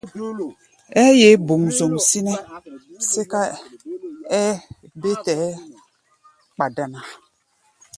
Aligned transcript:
Ɛ́ɛ́ 1.01 1.15
yeé 1.21 1.29
boŋzoŋ 1.47 1.93
sínɛ́ 2.07 2.37
sɛ́kʼɛ́ɛ́ 3.09 4.51
bé 4.99 5.11
tɛɛ́ 5.25 5.49
kpa 6.53 6.65
dana. 6.75 6.99